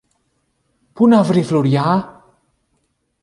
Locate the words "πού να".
0.93-1.23